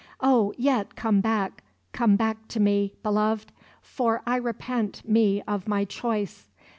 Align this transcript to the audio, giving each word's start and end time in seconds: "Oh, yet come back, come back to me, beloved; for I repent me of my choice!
"Oh, 0.19 0.51
yet 0.57 0.95
come 0.95 1.21
back, 1.21 1.63
come 1.91 2.15
back 2.15 2.47
to 2.47 2.59
me, 2.59 2.95
beloved; 3.03 3.51
for 3.83 4.23
I 4.25 4.35
repent 4.37 5.07
me 5.07 5.43
of 5.43 5.67
my 5.67 5.85
choice! 5.85 6.47